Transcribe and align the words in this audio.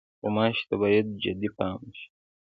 غوماشې 0.21 0.63
ته 0.69 0.75
باید 0.81 1.05
جدي 1.23 1.49
پام 1.57 1.77
وشي. 1.85 2.05